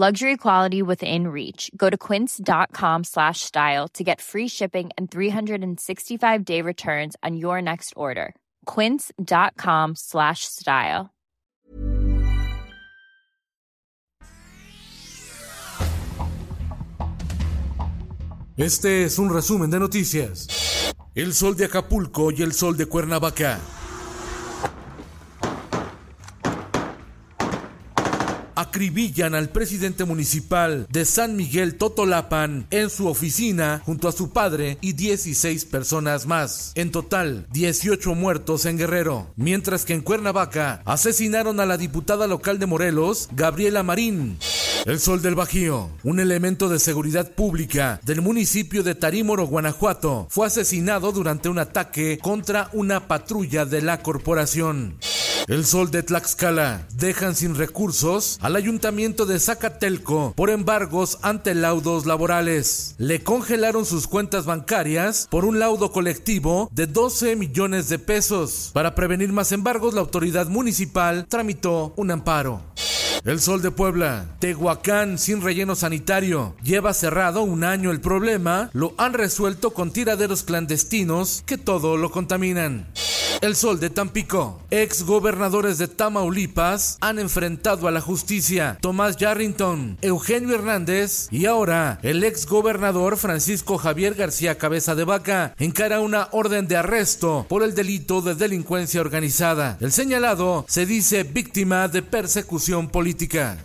[0.00, 1.72] Luxury quality within reach.
[1.76, 7.60] Go to quince.com slash style to get free shipping and 365 day returns on your
[7.60, 8.36] next order.
[8.64, 11.10] Quince.com slash style.
[18.56, 20.94] Este es un resumen de noticias.
[21.16, 23.58] El sol de Acapulco y el sol de Cuernavaca.
[28.58, 34.78] Acribillan al presidente municipal de San Miguel Totolapan en su oficina junto a su padre
[34.80, 36.72] y 16 personas más.
[36.74, 39.28] En total, 18 muertos en Guerrero.
[39.36, 44.38] Mientras que en Cuernavaca asesinaron a la diputada local de Morelos, Gabriela Marín.
[44.86, 50.46] El Sol del Bajío, un elemento de seguridad pública del municipio de Tarímoro, Guanajuato, fue
[50.46, 54.96] asesinado durante un ataque contra una patrulla de la corporación.
[55.48, 62.04] El Sol de Tlaxcala dejan sin recursos al ayuntamiento de Zacatelco por embargos ante laudos
[62.04, 62.94] laborales.
[62.98, 68.72] Le congelaron sus cuentas bancarias por un laudo colectivo de 12 millones de pesos.
[68.74, 72.62] Para prevenir más embargos, la autoridad municipal tramitó un amparo.
[73.24, 76.56] El Sol de Puebla, Tehuacán sin relleno sanitario.
[76.62, 82.10] Lleva cerrado un año el problema, lo han resuelto con tiraderos clandestinos que todo lo
[82.10, 82.86] contaminan.
[83.40, 84.60] El Sol de Tampico.
[84.70, 88.78] Ex gobernadores de Tamaulipas han enfrentado a la justicia.
[88.80, 95.54] Tomás Yarrington, Eugenio Hernández y ahora el ex gobernador Francisco Javier García Cabeza de Vaca
[95.58, 99.76] encara una orden de arresto por el delito de delincuencia organizada.
[99.80, 103.58] El señalado se dice víctima de persecución política.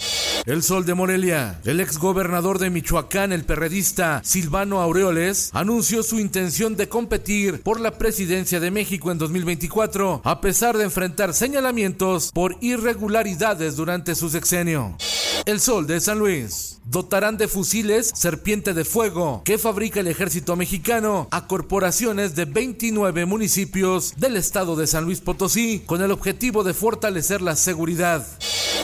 [0.46, 1.62] El Sol de Morelia.
[1.64, 7.80] El ex gobernador de Michoacán, el perredista Silvano Aureoles, anunció su intención de competir por
[7.80, 14.30] la presidencia de México en 2024, a pesar de enfrentar señalamientos por irregularidades durante su
[14.30, 14.98] sexenio.
[15.46, 16.80] El Sol de San Luis.
[16.86, 23.26] Dotarán de fusiles Serpiente de Fuego que fabrica el ejército mexicano a corporaciones de 29
[23.26, 28.28] municipios del estado de San Luis Potosí con el objetivo de fortalecer la seguridad.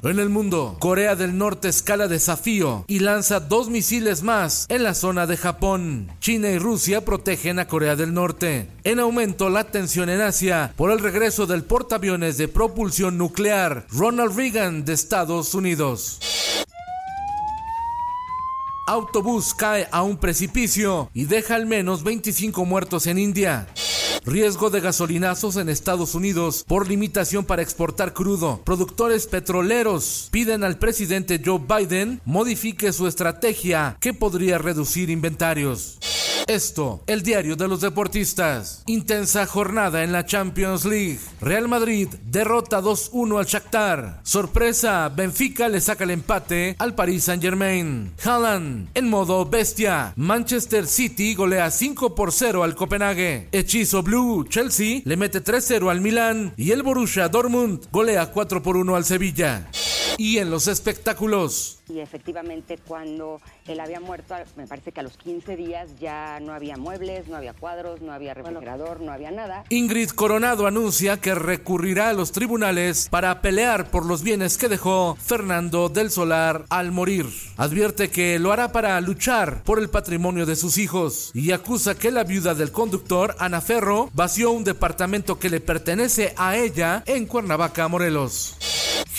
[0.01, 4.93] En el mundo, Corea del Norte escala desafío y lanza dos misiles más en la
[4.93, 6.09] zona de Japón.
[6.21, 8.67] China y Rusia protegen a Corea del Norte.
[8.85, 14.37] En aumento la tensión en Asia por el regreso del portaaviones de propulsión nuclear Ronald
[14.37, 16.19] Reagan de Estados Unidos
[18.89, 23.67] autobús cae a un precipicio y deja al menos 25 muertos en India.
[24.29, 28.61] Riesgo de gasolinazos en Estados Unidos por limitación para exportar crudo.
[28.63, 35.97] Productores petroleros piden al presidente Joe Biden modifique su estrategia que podría reducir inventarios.
[36.49, 38.81] Esto, el diario de los deportistas.
[38.87, 41.19] Intensa jornada en la Champions League.
[41.39, 44.21] Real Madrid derrota 2-1 al Shakhtar.
[44.23, 48.13] Sorpresa, Benfica le saca el empate al Paris Saint-Germain.
[48.25, 50.11] Haaland en modo bestia.
[50.15, 53.47] Manchester City golea 5 por 0 al Copenhague.
[53.51, 58.75] Hechizo Blue, Chelsea le mete 3-0 al Milan y el Borussia Dortmund golea 4 por
[58.75, 59.69] 1 al Sevilla.
[60.19, 65.17] Y en los espectáculos, y efectivamente cuando él había muerto, me parece que a los
[65.17, 69.63] 15 días ya no había muebles, no había cuadros, no había refrigerador, no había nada.
[69.69, 75.15] Ingrid Coronado anuncia que recurrirá a los tribunales para pelear por los bienes que dejó
[75.15, 77.25] Fernando del Solar al morir.
[77.57, 82.11] Advierte que lo hará para luchar por el patrimonio de sus hijos y acusa que
[82.11, 87.25] la viuda del conductor, Ana Ferro, vació un departamento que le pertenece a ella en
[87.25, 88.57] Cuernavaca, Morelos.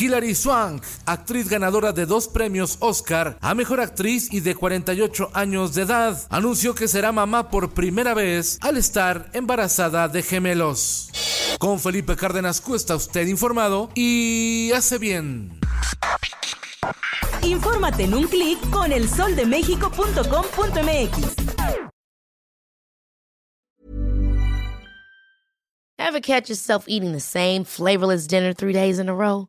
[0.01, 5.75] Hilary Swank, actriz ganadora de dos premios Oscar a Mejor Actriz y de 48 años
[5.75, 11.11] de edad, anunció que será mamá por primera vez al estar embarazada de gemelos.
[11.59, 15.61] Con Felipe Cárdenas Cuesta usted informado y hace bien.
[17.43, 21.37] Infórmate en un clic con elsoldemexico.com.mx.
[25.99, 29.49] Ever catch yourself eating the same flavorless dinner three days in a row?